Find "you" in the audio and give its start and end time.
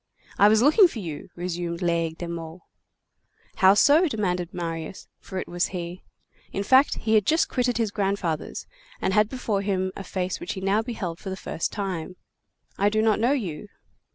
0.97-1.29, 13.33-13.67